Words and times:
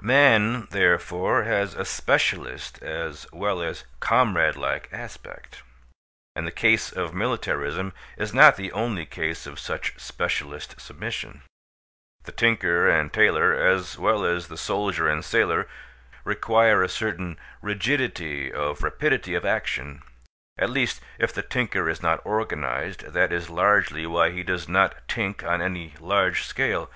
Man, 0.00 0.68
therefore, 0.70 1.42
has 1.42 1.74
a 1.74 1.84
specialist 1.84 2.82
as 2.82 3.26
well 3.30 3.60
as 3.60 3.84
comrade 4.00 4.56
like 4.56 4.88
aspect; 4.90 5.62
and 6.34 6.46
the 6.46 6.50
case 6.50 6.90
of 6.92 7.12
militarism 7.12 7.92
is 8.16 8.32
not 8.32 8.56
the 8.56 8.72
only 8.72 9.04
case 9.04 9.46
of 9.46 9.60
such 9.60 9.92
specialist 10.00 10.80
submission. 10.80 11.42
The 12.24 12.32
tinker 12.32 12.88
and 12.88 13.12
tailor, 13.12 13.52
as 13.52 13.98
well 13.98 14.24
as 14.24 14.48
the 14.48 14.56
soldier 14.56 15.08
and 15.10 15.22
sailor, 15.22 15.68
require 16.24 16.82
a 16.82 16.88
certain 16.88 17.38
rigidity 17.60 18.50
of 18.50 18.82
rapidity 18.82 19.34
of 19.34 19.44
action: 19.44 20.00
at 20.56 20.70
least, 20.70 21.02
if 21.18 21.34
the 21.34 21.42
tinker 21.42 21.90
is 21.90 22.00
not 22.02 22.22
organized 22.24 23.12
that 23.12 23.30
is 23.30 23.50
largely 23.50 24.06
why 24.06 24.30
he 24.30 24.42
does 24.42 24.70
not 24.70 25.06
tink 25.06 25.46
on 25.46 25.60
any 25.60 25.92
large 26.00 26.44
scale. 26.44 26.90